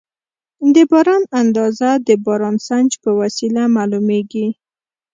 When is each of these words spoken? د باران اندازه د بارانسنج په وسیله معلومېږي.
د 0.73 0.75
باران 0.91 1.23
اندازه 1.41 1.89
د 2.07 2.09
بارانسنج 2.25 2.91
په 3.03 3.09
وسیله 3.21 3.63
معلومېږي. 3.75 4.47